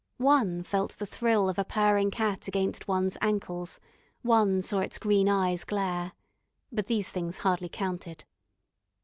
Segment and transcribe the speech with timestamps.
[0.17, 3.79] One felt the thrill of a purring cat against one's ankles,
[4.23, 6.13] one saw its green eyes glare.
[6.71, 8.23] But these things hardly counted.